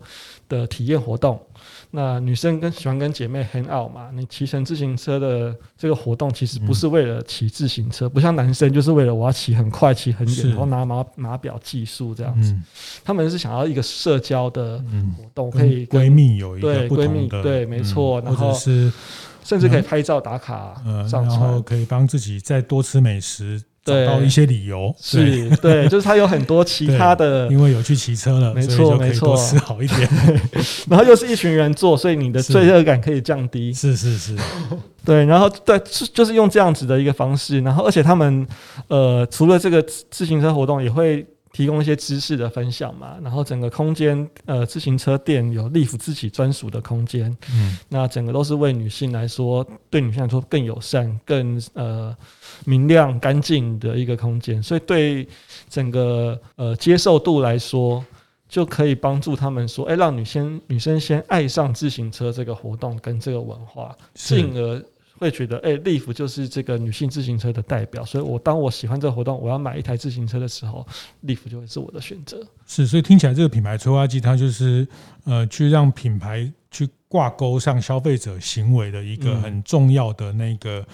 [0.49, 1.40] 的体验活动。
[1.97, 12.51] 那女生跟喜欢跟姐妹 hang out 嘛，你骑乘自行车的这个活动其实不是为了骑自行车，嗯、不像男生就是为了我要骑很快、骑很远，然后拿码码表计数这样子。
[12.51, 12.65] 嗯、
[13.05, 14.79] 他们是想要一个社交的
[15.17, 18.93] 活动，嗯、可以闺蜜有一个对闺蜜对，没错，嗯、然后是
[19.45, 23.63] 甚至可以拍照打卡，嗯，然后可以帮自己再多吃美食。
[23.85, 24.94] 找到一些理由。
[25.01, 30.09] 是对，就是他有很多其他的， 因为有去骑车了，没错没错，吃好一点，
[30.88, 34.37] 然后又是一群人做，所以你的罪恶感可以降低，是 是是，
[35.05, 35.79] 对，然后对，
[36.12, 38.47] 就是用这样子的一个方式，然后而且他们
[38.88, 41.27] 呃，除了这个自行车活动，也会。
[41.55, 52.14] 提供一些知识的分享嘛，然后整个空间，呃，自行车店有 Lift 自己专属的空间，嗯，那整个都是为女性来说，对女性来说更友善、更呃
[52.64, 55.29] 明亮、干净的一个空间，所以对
[55.71, 58.05] 整个呃接受度来说，
[58.49, 64.85] 就可以帮助他们说，哎，让女生女生先爱上自行车这个活动跟这个文化，进而。
[65.18, 70.87] 会觉得，哎、欸，Lift 就是这个女性自行车的代表，所以我当我喜欢这个活动，我要买一台自行车的时候
[71.24, 72.44] ，Lift 就会是我的选择。
[72.66, 74.87] 是，所以听起来这个品牌催化剂，它就是
[75.24, 80.87] 呃，去让品牌去挂钩上消费者行为的一个很重要的那个、嗯、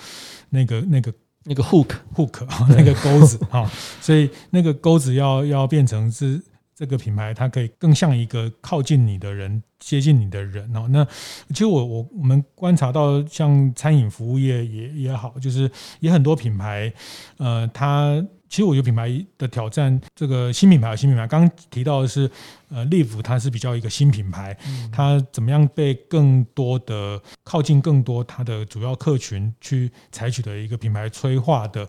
[0.51, 1.13] 那个、那个、
[1.45, 6.41] 那个 hook hook 那个钩子啊，所以那个钩子要要变成是。
[6.81, 10.89] 这个品牌它可以更像一个靠近你的人，接近你的人哦。
[10.89, 11.05] 那
[11.51, 16.91] 其实我我我们观察到，像餐饮服务业也也好，就是也很多品牌，
[17.37, 18.25] 呃，它。
[18.51, 19.09] 其实我觉得品牌
[19.39, 22.29] 的挑战，这个新品牌有新品牌，刚刚提到的是，
[22.69, 24.59] 呃，Live 它是比较一个新品牌，
[24.91, 31.89] 它怎么样被更多的靠近更多它的主要客群去采取的一个品牌催化的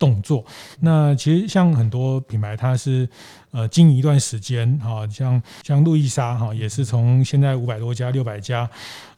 [0.00, 0.44] 动作。
[0.80, 3.08] 那其实像很多品牌，它是
[3.52, 8.68] 呃经营一段时间哈，像像路易莎哈，也是从现在五百多家、六百家，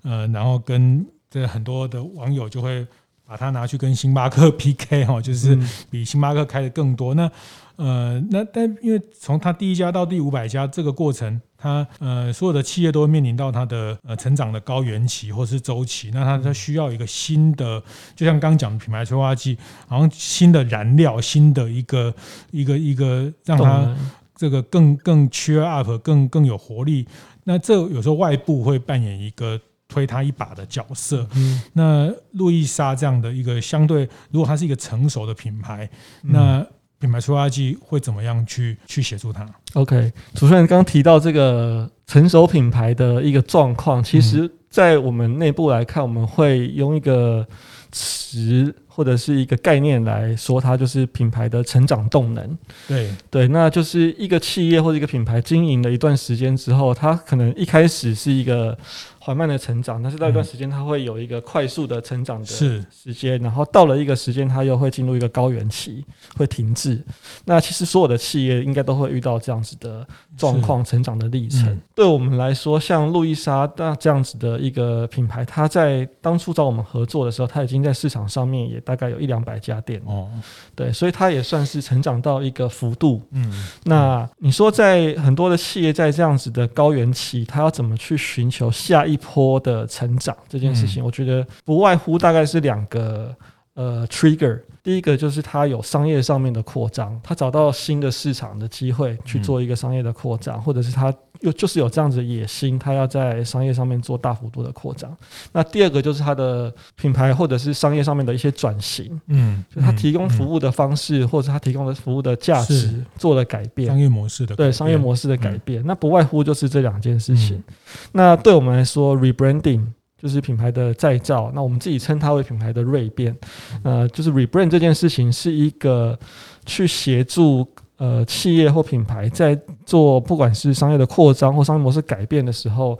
[0.02, 2.86] 呃，然后跟这很多的网友就会。
[3.26, 5.58] 把它拿去跟星巴克 PK 哈，就是
[5.90, 7.14] 比星巴克开的更多。
[7.14, 7.30] 那
[7.76, 16.10] 呃，那但因为从它第一家到第五百家这个过程，它呃所有的企业都会面临到它的呃成长的高原期或是周期。
[16.12, 17.82] 那它它需要一个新的，
[18.14, 19.56] 就像刚刚讲的品牌催化剂，
[19.88, 22.14] 好像新的燃料，新的一个
[22.50, 23.96] 一个一个让它
[24.36, 27.08] 这个更更 cheer up，更更有活力。
[27.44, 29.58] 那这有时候外部会扮演一个。
[29.92, 35.86] 推他一把的角色，嗯，那路易莎这样的一个相对，如果它是一个成熟的品牌，
[36.22, 36.66] 那
[36.98, 47.46] 品牌催化剂会怎么样去去协助它？OK，主持人刚刚提到这个成熟品牌的一个状况，其实，在我们内部来看，我们会用一个
[47.90, 52.58] 词或者是一个概念来说，它就是品牌的成长动能。
[52.88, 58.78] 对对，那就是一个企业或者一个品牌经营了一段时间之后，它可能一开始是一个。
[59.24, 66.04] 缓慢的成长，但是到一段时间，它会有一个快速的成长的时间，然后到了一个时间，它又会进入一个高原期，
[66.36, 67.00] 会停滞。
[67.44, 70.04] 那其实所有的企业应该都会遇到这样子的
[70.36, 71.68] 状况，成长的历程。
[71.68, 80.28] 嗯、对我们来说，像路易莎那这样子的一个品牌，它在当初找我们合作的时候，它已经在市场上面也大概有一两百家店哦。
[80.74, 83.22] 对，所以它也算是成长到一个幅度。
[83.30, 93.34] 嗯，那你说在很多的企业在这样子的高原期，它要怎么去寻求下一一波的成长这件事情，我觉得不外乎大概是两个
[93.74, 94.60] 呃 trigger。
[94.82, 105.16] 第一个就是他有商业上面的扩张，他找到新的市场的机会去做一个商业的扩张，或者是他又就是有这样子的野心，他要在商业上面做大幅度的扩张。
[105.52, 117.62] 那第二个就是他的品牌或者是商业上面的一些转型，嗯，就他提供服务的方式或者他提供的服务的价值做了改变，商业模式的对商业模式的改变，那不外乎就是这两件事情。
[118.10, 119.86] 那对我们来说，rebranding。
[120.22, 123.36] 就是品牌的再造，那我们自己称它为品牌的锐变。
[123.82, 126.16] 呃，就是 rebrand 这件事情是一个
[126.64, 132.96] 去协助呃企业或品牌在做不管是商业的扩张或商业模式改变的时候，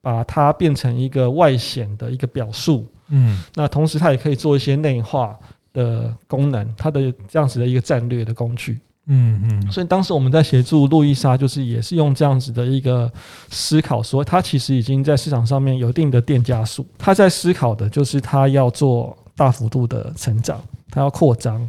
[0.00, 2.86] 把它变成一个外显的一个表述。
[3.08, 5.38] 嗯，那同时它也可以做一些内化
[5.74, 8.80] 的功能，它的这样子的一个战略的工具。
[9.06, 13.12] 嗯嗯，所以当时我们在协助路易莎，就是也是用这样子的一个
[13.50, 20.58] 思考，说他其实已经在市场上面有一定的店家数，他在思考的就是他要做大幅度的成长，
[20.90, 21.68] 他要扩张，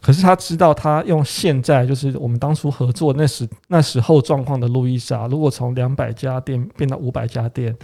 [0.00, 7.76] 可是他知道他用现在就是我们当初合作那时那时候状况的路易莎，如果从两百家店变到五百家店。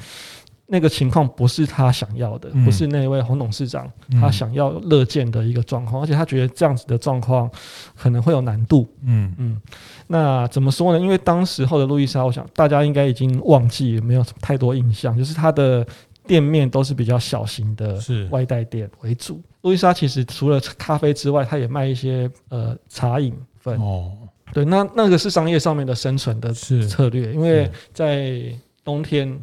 [0.70, 7.50] 那个情况不是他想要的，不是那位洪董事长他想要乐见的一个状况，而且他觉得这样子的状况
[7.96, 8.86] 可能会有难度。
[9.02, 9.58] 嗯嗯，
[10.06, 11.00] 那怎么说呢？
[11.00, 15.86] 因为当时候的路易莎，我想大家应该已经忘记，没有太多印象，就是他的
[16.26, 19.40] 店面都是比较小型的外带店为主。
[19.62, 23.80] 路易莎其实除了咖啡之外，他也卖一些呃茶饮粉。
[23.80, 24.12] 哦，
[24.52, 28.52] 对，那那个是商业上面的生存的策略，因为在
[28.84, 29.34] 冬天。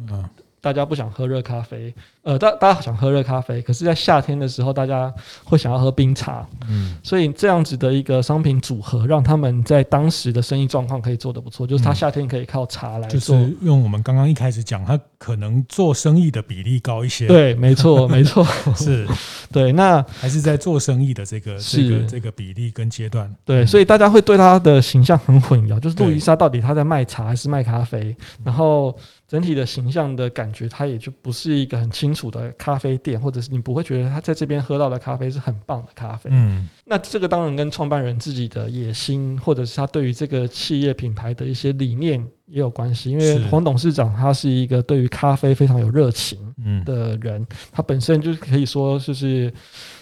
[0.60, 5.12] 大家不想喝热咖啡，呃，大大家想喝热咖啡，可是，在夏天的时候，大家
[5.44, 19.06] 会想要喝冰茶，嗯，所以这样子的一个商品组合，让他们在当时的生意状况可以做得不错，就是他夏天可以靠茶来做，就是用我们刚刚一开始讲，他可能做生意的比例高一些，对，没错， 没错，是。
[19.52, 28.92] 对，那还是在做生意的这个这个这个比例跟阶段，对，所以大家会对他的形象很混淆，就是路易莎到底他在卖茶还是卖咖啡，然后。
[29.28, 36.30] 整体的形象的感觉，它也就不是一个很清楚的咖啡店，或者是你不会觉得他在这边喝到的咖啡是很棒的咖啡。
[36.32, 43.10] 嗯，那这个当然跟创办人自己的野心，或者是他对于这个企业品牌的一些理念也有关系。
[43.10, 46.38] 因为黄董事长他是一个对于咖啡非常有热情
[46.84, 49.52] 的人，他本身就是可以说就是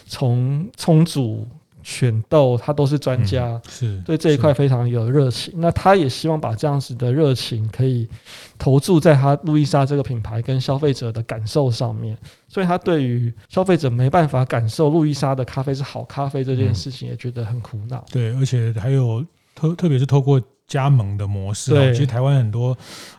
[0.07, 1.49] 从冲煮。
[1.85, 5.53] 选豆，他都是专家，嗯、是对这一块非常有热情。
[5.59, 8.09] 那他也希望把这样子的热情可以
[8.59, 12.17] 投注在他路易莎这个品牌跟消费者的感受上面。
[12.49, 18.11] 所以他对于消费者没办法感受路易莎的咖啡是好咖啡这件事情，也觉得很苦恼、嗯。
[18.11, 19.23] 对，而且还有
[19.55, 22.75] 特特别是透过加盟的模式，对其实台湾很多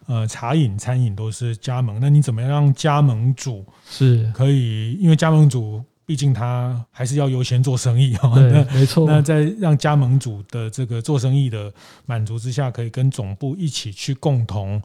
[0.07, 1.99] 呃茶饮餐饮都是加盟。
[2.01, 4.93] 那你怎么样让加盟主是可以？
[4.93, 5.83] 因为加盟主。
[6.05, 9.07] 毕竟他还是要优先做生意哈，对，没错。
[9.07, 11.73] 那在让加盟主的这个做生意的
[12.05, 14.79] 满足之下，可以跟总部一起去共同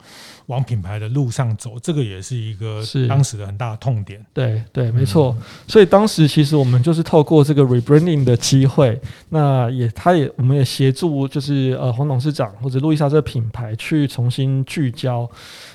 [0.46, 4.24] 往品牌的路上走，这个也是一个当时的很大的痛点。
[4.32, 5.36] 对对，没错。
[5.68, 15.30] 所以当时其实我们就是透过这个 rebranding 的机会，那也他也我们也协助，就是呃黄董事长或者路易莎这个品牌去重新聚焦。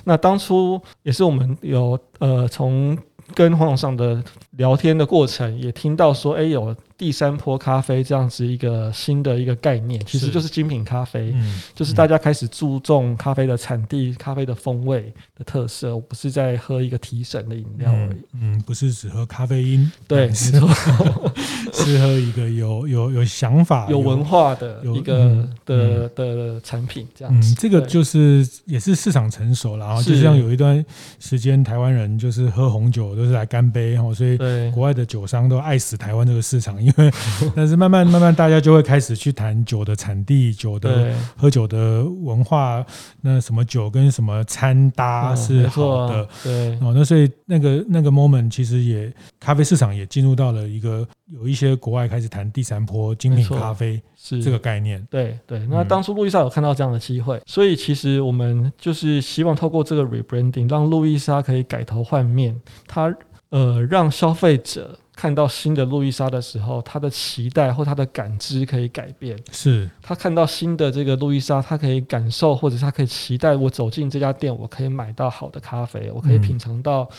[0.06, 2.98] 那当初也是我们有呃从。
[3.34, 18.18] 跟黄总的聊天的过程，也听到说，哎，有第三波咖啡这样子一个新的一个概念，其实就是精品咖啡，嗯、就是大家开始注重咖啡的产地、咖啡的风味的特色，不是在喝一个提神的饮料而已。
[18.40, 20.70] 嗯，不是只喝咖啡因，对，没错，
[21.74, 27.54] 是喝一个有有有想法、有文化的一个的的产品，这样子。
[27.54, 30.86] 嗯，这个就是也是市场成熟了，然后就像有一段
[31.20, 33.06] 时间台湾人就是喝红酒。
[33.16, 34.38] 都是来干杯哈，所以
[34.72, 37.12] 国外的酒商都爱死台湾这个市场，因为
[37.56, 42.86] 但是慢慢慢慢大家就会开始去谈酒的产地、酒的喝酒的文化，
[43.22, 55.66] 那什么酒跟什么餐搭是好的，对哦，那所以那个那个 moment 其实也咖啡市场也进入到了一个有一些国外开始谈第三波精品咖啡是这个概念，对对。
[55.68, 62.56] 那当初路易莎有看到这样的机会，所以其实我们就是希望透过这个 rebranding 让路易莎可以改头换面，
[62.88, 63.12] 它。
[63.52, 69.38] 呃，让消费者看到新的路易莎的时候，他的期待或他的感知可以改变。
[69.52, 77.10] 是他看到新的这个路易莎，他可以感受，或者他可以期待，我走进这家店，我可以买到好的咖啡，我可以品尝到。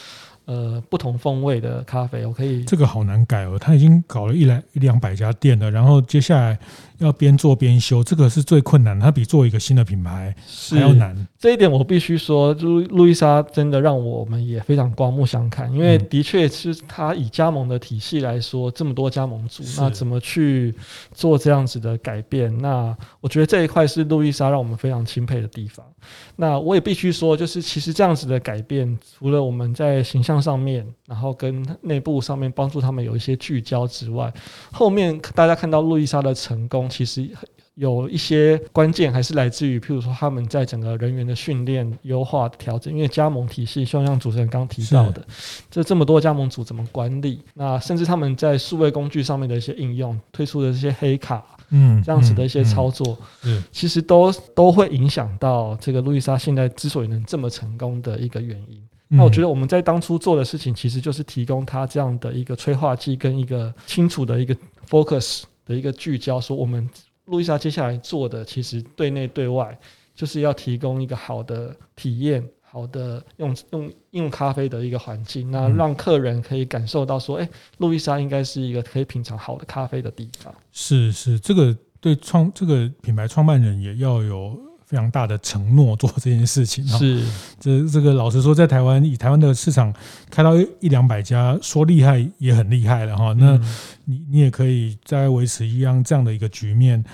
[0.46, 2.62] 呃，不同风味的咖啡，我可以。
[2.66, 6.56] 这个好难改哦，他已经搞了一两一两百家店了，然后接下来
[6.98, 10.32] 要边做边修，这个是最困难的，它比做一个新的品牌
[10.70, 11.26] 还要难。
[11.46, 20.74] 这一点我必须说，路路易莎真的让我们也非常刮目相看，因为的确是他以加盟的体系来说，这么多加盟主，那怎么去
[21.12, 22.52] 做这样子的改变？
[22.58, 25.86] 那我觉得这一块是路易莎让我们非常钦佩的地方。
[26.34, 34.34] 那我也必须说，就是其实这样子的改变，除了我们在形象上面，然后跟内部上面帮助他们有一些聚焦之外，
[34.72, 37.30] 后面大家看到路易莎的成功，其实
[37.76, 42.92] 有一些关键还是来自于，譬如说他们在整个人员的训练、优化调整。
[42.92, 45.24] 因为加盟体系，就像主持人刚提到的，
[45.70, 47.40] 这这么多加盟组怎么管理？
[47.54, 51.44] 那甚至他们在数位工具上面的一些应用，推出的这些黑卡。
[51.70, 58.80] 嗯，这样子的一些操作，嗯，其实都都会影响到这个路易莎现在之所以能这么成功的一个原因。
[59.08, 64.56] 那我觉得我们在当初做的事情，其实就是提供他这样的一个催化剂跟一个清楚的一个
[64.88, 66.88] focus 的一个聚焦，说我们
[67.26, 69.78] 路易莎接下来做的，其实对内对外
[70.14, 72.42] 就是要提供一个好的体验。
[72.68, 80.52] 好的，用用用咖啡的一个环境，那让客人可以感受到说，哎、欸，路易莎应该是一个可以品尝好的咖啡的地方。
[80.72, 86.86] 是是，这个对创这个品牌创办人也要有非常大的承诺做这件事情。
[86.86, 87.24] 是，
[87.58, 89.94] 这这个老实说，在台湾以台湾的市场
[90.28, 93.32] 开到一两百家，说厉害也很厉害了哈。
[93.38, 93.58] 那
[94.06, 97.04] 你你也可以再维持一样这样的一个局面。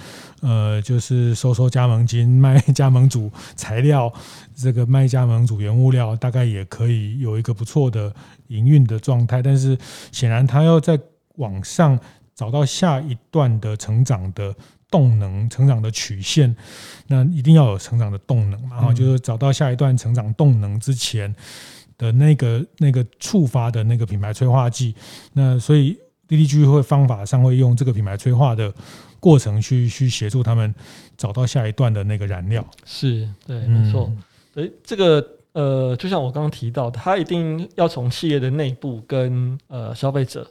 [0.40, 4.12] 呃，就是收收加盟金，卖加盟组材料，
[4.55, 8.14] 这个卖加盟组原物料，大概也可以有一个不错的
[8.49, 9.43] 营运的状态。
[9.43, 9.76] 但是
[10.11, 10.99] 显然，他要在
[11.36, 11.99] 往上
[12.34, 14.55] 找到下一段的成长的
[14.90, 16.55] 动能、成长的曲线，
[17.07, 18.76] 那一定要有成长的动能嘛。
[18.76, 21.34] 然后就是找到下一段成长动能之前
[21.97, 24.95] 的那个那个触发的那个品牌催化剂。
[25.32, 25.97] 那所以
[26.37, 28.72] DDG 会方法上会用这个品牌催化的。
[29.20, 30.74] 过程去去协助他们
[31.16, 34.12] 找到下一段的那个燃料，是对，没错。
[34.53, 40.45] 所以这个呃，就像我刚刚提到，它一定要从企业的内部跟呃消费者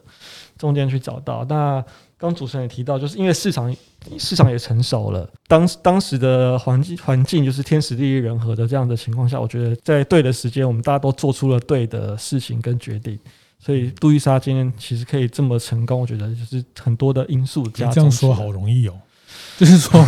[0.56, 1.44] 中间去找到。
[1.50, 1.84] 那
[2.16, 3.76] 刚主持人也提到，就是因为市场
[4.18, 13.18] 市场也成熟了，当当时的环境环境就是天时地利人和的这样的情况下，我觉得在对的时间，我们大家都做出了对的事情跟决定。
[13.64, 17.88] 所以路易莎今天其实可以这么成功，我觉得就是很多的因素加。
[17.92, 18.94] 这样说好容易哦，
[19.56, 20.04] 就是说，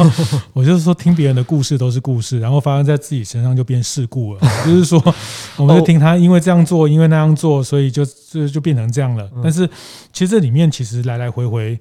[0.53, 4.41] 我就是说，听别人的故事都是故事，然后发生在自己身上就变事故了。
[4.67, 5.01] 就是说，
[5.57, 9.31] 我们就听他因为这样做，因为那样做，所以就就就变成这样了。
[9.41, 9.65] 但是
[10.13, 11.79] 其实这里面其实来来回回，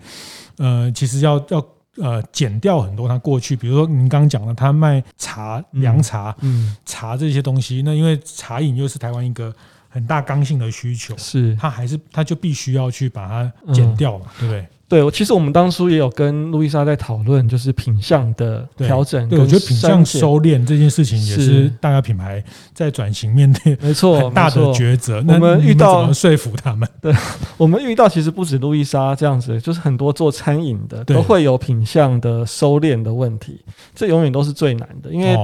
[0.59, 1.65] 呃，其实要要
[1.97, 9.51] 呃减掉很多他过去，比如说您刚刚讲的，他卖茶、凉茶、嗯，茶这些东西，那因为茶饮又是台湾一个。
[9.93, 14.65] 很大刚性的需求，是他还是他就必须要去把它减掉嘛，对不对？
[14.89, 19.27] 对，其实我们当初也有跟路易莎在讨论，就是品相的调整。
[19.29, 25.23] 对，我觉得品相收敛这件事情也是大家品牌在转型面对没错 很大的抉择。
[25.27, 26.87] 我们遇到怎么说服他们？
[27.01, 27.13] 对，
[27.57, 33.61] 我们遇到其实不止路易莎这样子，就是很多做餐饮的都会有品相的收敛的问题，
[33.95, 35.35] 这永远都是最难的，因为。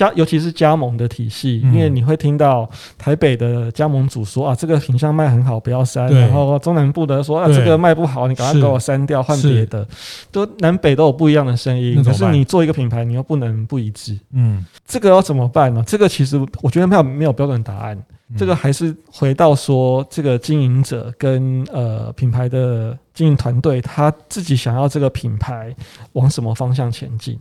[0.00, 9.86] 加尤其是加盟的体系，因为你会听到台北的加盟主说啊，这个品相卖很好，不要删；然后中南部的说啊，这个卖不好，你赶快给我删掉，换别的。
[10.32, 14.18] 都南北都有不一样的声音，可是你做一个品牌，你又不能不一致。
[14.32, 15.84] 嗯，这个要怎么办呢？
[15.86, 18.02] 这个其实我觉得没有没有标准答案。
[18.38, 25.74] 这个还是回到说，这个经营者跟呃品牌的经营团队，他自己想要这个品牌
[26.12, 27.36] 往什么方向前进。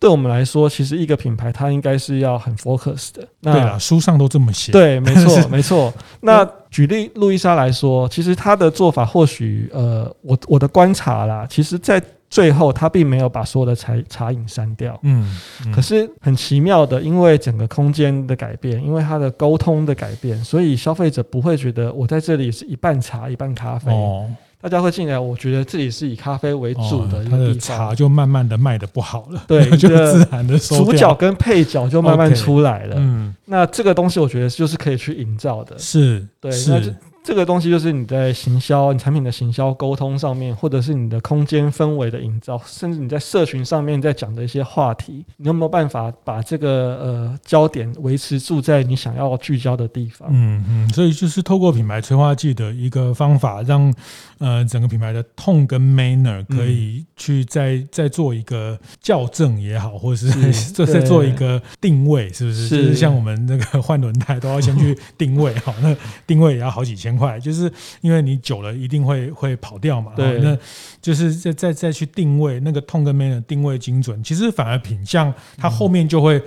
[0.00, 3.28] 对我们来说，其实一个品牌它应该是要很 focus 的。
[3.40, 4.72] 那对啊，书上都这么写。
[4.72, 5.92] 对，没错， 没错。
[6.22, 14.98] 那举例路易莎来说，其实她的做法或许呃，我我的观察啦，其实在最后她并没有把所有的茶茶饮删掉。
[15.02, 15.38] 嗯。
[15.66, 23.92] 嗯，可是很奇妙的，因为整个空间的改变，因为它的沟通的改变，所以消费者不会觉得我在这里是一半茶一半咖啡。
[23.92, 24.30] 哦。
[24.60, 32.96] 大家会进来，我觉得这里是以咖啡为主的一个地方，哦、的茶就慢慢的卖的不好了，对， 就自然的主角跟配角就慢慢出来了。
[32.96, 36.94] Okay, 嗯，那这个东西我觉得就是可以去营造的，是对，是。
[37.22, 46.68] 这个东西就是你在行销、你产品的行销沟通上面，或者是你的空间氛围的营造，甚至你在社群上面在讲的一些话题，你有没有办法把这个
[47.02, 50.28] 呃焦点维持住在你想要聚焦的地方？
[50.32, 53.94] 嗯嗯，所以就是透过品牌催化剂的一个方法，让
[54.38, 62.66] 呃整个品牌的 tone 跟 manner 可以去再、嗯、再做一个校正也好，或者是再再做一个定位，是不是？
[62.66, 65.94] 是就是像我们那个换轮胎都要先去定位，好，那
[66.26, 67.09] 定位也要好几千。
[67.16, 70.12] 快，就是因为你久了一定会会跑掉嘛。
[70.16, 70.56] 对，那
[71.00, 76.42] 就是再再再去定位那个 tone 跟 manner 定位精准，其实反而品相它后面就会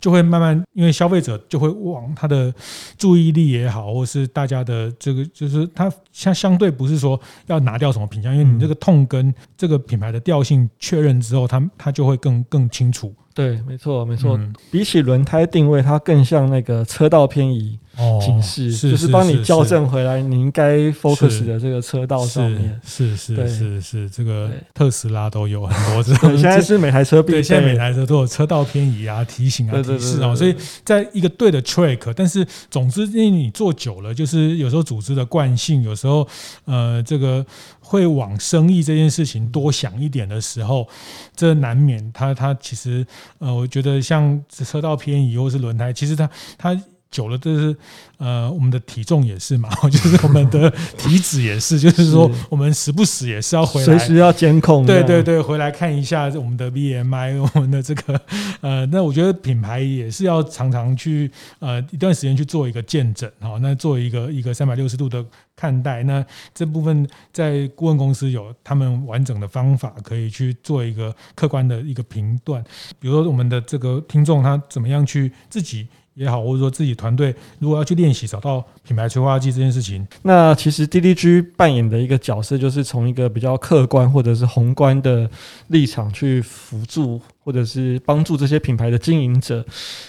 [0.00, 2.52] 就会慢慢，因为消费者就会往他的
[2.96, 13.14] 注意力也好，或是大家的这个就是它相相对不是说要拿掉什么品相，因为你这个 tone 跟这个品牌的调性确认之后，它它就会更更清楚。
[13.32, 14.36] 对，没错，没错。
[14.36, 17.78] 嗯、比起轮胎定位，它更像那个车道偏移。
[18.20, 22.80] 警示、就是帮你校正回来，你应该 focus 的这个车道上面。
[22.84, 26.30] 是是是是是，这个特斯拉都有很多这种。
[26.36, 30.34] 现在是每台车对，现在每台车都有车道偏移啊、提醒啊、提示啊。
[30.34, 36.26] 所以在一个对的 track，但是总之，因为你做久了，就是有时候组织的惯性，有时候
[36.64, 37.44] 呃，这个
[37.80, 40.88] 会往生意这件事情多想一点的时候，
[41.34, 43.06] 这难免它它其实
[43.38, 46.80] 呃，我觉得像车道偏移或是轮胎，其实它它。
[47.10, 47.76] 久了，就是
[48.18, 54.86] 呃，我们的体重也是嘛， 就是我们的体脂也是，就是说我们时不时也是要回来，随时要监控。
[54.86, 58.20] 对对对，回来看一下我们的 BMI， 我们的这个
[58.60, 65.24] 呃，那我觉得品牌也是要常常去呃一段时间去做一个见证哈，那做一个一个三百六十度的
[65.56, 66.04] 看待。
[66.04, 72.62] 那这部分在顾问公司有他们完整的方法，可以去做一个客观的一个评断。
[73.00, 75.88] 比如说我们的这个听众他怎么样去自己。
[76.14, 85.28] 也好，或者说自己团队如果要去练习找到品牌催化剂这件事情，那其实 DDG 扮演的一个角色，就是从一个比较客观或者是宏观的
[85.68, 89.64] 立场去辅助，或者是帮助这些品牌的经营者，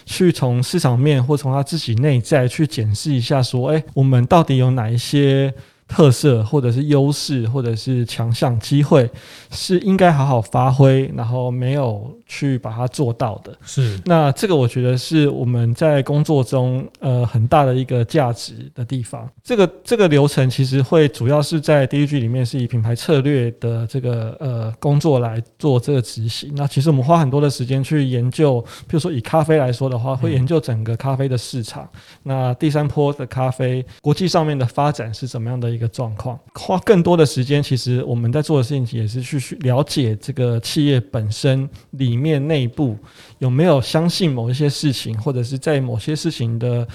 [0.05, 5.53] 去从市场面或从他自己内在去检视一下，说，哎，我们到底有哪一些
[5.87, 9.09] 特色，或者是优势，或者是强项、机会，
[9.49, 13.53] 是应该好好发挥，然后没有去把它做到的。
[13.65, 19.29] 是，那这个我觉得是我们在工作中呃很大的一个价值的地方。
[19.43, 26.53] 这个这个流程其实会主要是在 DDG 里面是以品牌策略的这个呃工作来做这个执行。
[26.55, 31.83] 那其实我们花很多的时间去研究，比如说以咖啡来说的话，会研究整个咖啡的市场。
[31.93, 36.39] 嗯、那第三波的咖啡国际上面的发展是怎么样的一个状况？
[36.53, 42.41] 花更多的时间，其实我们在做的事情也是去了解这个企业本身里面。
[42.51, 42.97] 内部
[43.37, 46.85] 有没有相信某一些事情，或者是在某些事情的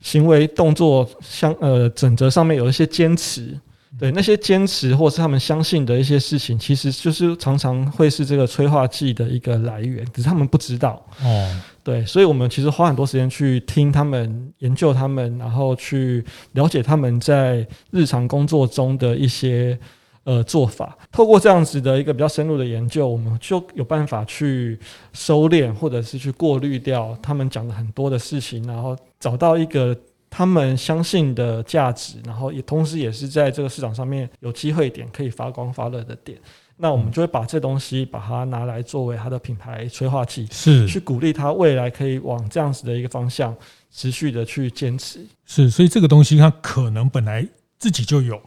[0.00, 3.56] 行为动作相呃准则上面有一些坚持？
[3.96, 11.00] 对，那些坚持或是他们相信的一些事情，其实就是常常会是这个催化剂的一个来源，只是他们不知道。
[11.22, 19.78] 哦，对，所以我们其实花很多时间去听他们、研究他们，然后去了解他们在日常工作中的一些。
[20.24, 24.78] 呃，做法透过这样子的一个比较深入的研究，我们就有办法去
[25.12, 29.94] 收敛，或者是去过滤掉他们讲的很多的事情，然后找到一个
[30.30, 36.38] 他们相信的价值，然后也同时也是在这个市场上面有机会点可以发光发热的点。
[36.76, 43.54] 那我们就会把这东西把它拿来作为它的品牌催化剂，是去鼓励它未来可以往这样子的一个方向
[43.92, 45.20] 持续的去坚持。
[45.44, 47.46] 是，所以这个东西它可能本来
[47.78, 48.40] 自己就有。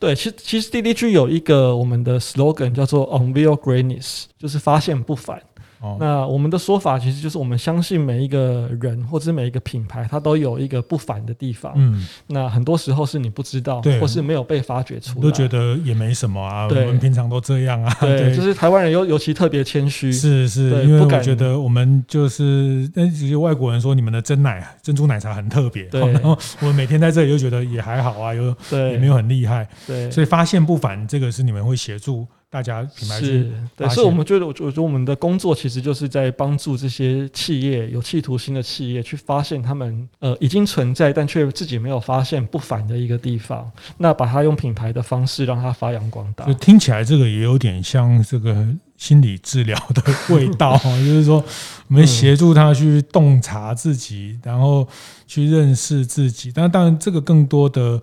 [0.00, 5.40] 对，其实其实 DDG 有一个我们的 slogan 叫做 Unveil Greatness，就是发现不凡。
[5.80, 11.72] 哦、那我们的说法其实就是，我们相信每一个人或者是每一个品牌，它都有一个不凡的地方。
[11.74, 16.68] 嗯，那很多时候是你不知道，对或是没有被发掘出来，都觉得也没什么啊。
[16.68, 17.96] 对我们平常都这样啊。
[17.98, 20.12] 对，对就是台湾人尤尤其特别谦虚。
[20.12, 26.00] 是是，对因为我觉得我们就是那些外国人说你们的真奶珍珠奶茶很特别，对。
[26.12, 29.66] 然 后我们每天在这里就觉得也还好啊，有也没有很厉害。
[29.86, 32.26] 对，所以发现不凡这个是你们会协助。
[32.50, 46.44] 大家品牌是对，所以我们觉得，我觉得我们的工作其实就是在帮助这些企业有企图心的企业去发现他们呃已经存在但却自己没有发现不凡的一个地方，那把它用品牌的方式让它发扬光大。
[46.44, 48.66] 就听起来这个也有点像这个。
[49.00, 51.42] 心理治疗的味道， 就是说，
[51.88, 54.86] 我们协助他去洞察自己，然后
[55.26, 56.52] 去认识自己。
[56.54, 57.98] 但当然，这个更多的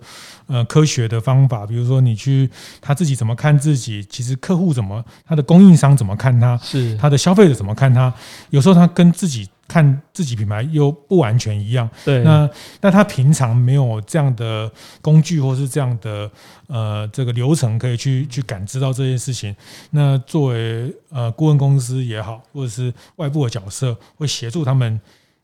[0.48, 8.12] 呃科学的方法，比如说你去他自己怎么看自己，其实客户怎么，他的供应商怎么看他，是他的消费者怎么看他，
[8.50, 9.48] 有时候他跟自己。
[9.68, 12.48] 看自己品牌又不完全一样，对，那
[12.80, 16.30] 那他平常没有这样的工具或是这样的
[16.68, 19.54] 呃这个流程可以去去感知到这件事情。
[19.90, 24.98] 那作为呃顾问公司也好，或者是外部的角色，会协助他们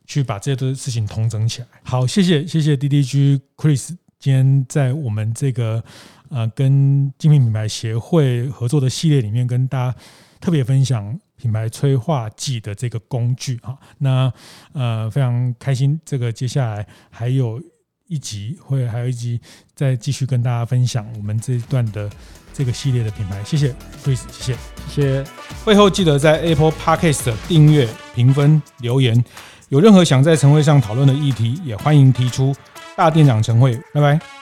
[0.07, 1.69] 去把这些事情统整起来。
[1.83, 5.85] 好，谢谢谢谢 DDG Chris 今天在我们这个
[6.31, 9.99] 呃跟精品品牌协会合作的系列里面跟大家
[10.41, 11.21] 特别分享。
[11.45, 14.33] 品牌催化剂的这个工具啊，那
[14.73, 17.61] 呃非常开心，这个接下来还有
[18.09, 19.39] 一集会还有一集
[19.75, 22.09] 再继续跟大家分享我们这一段的
[22.55, 24.57] 这个系列的品牌，谢谢，Chris，谢谢，
[24.89, 25.25] 谢谢。
[25.67, 29.23] 会后记得在 Apple Podcast 订阅、评分、留言，
[29.69, 32.57] 有任何想在晨会上讨论的议题，也欢迎提出。
[32.97, 34.34] 大店长晨会，拜拜。